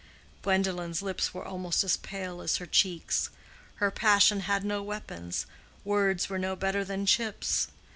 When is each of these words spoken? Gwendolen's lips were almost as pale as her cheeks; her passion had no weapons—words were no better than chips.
Gwendolen's 0.41 1.03
lips 1.03 1.31
were 1.31 1.45
almost 1.45 1.83
as 1.83 1.95
pale 1.95 2.41
as 2.41 2.57
her 2.57 2.65
cheeks; 2.65 3.29
her 3.75 3.91
passion 3.91 4.39
had 4.39 4.65
no 4.65 4.81
weapons—words 4.81 6.27
were 6.27 6.39
no 6.39 6.55
better 6.55 6.83
than 6.83 7.05
chips. 7.05 7.67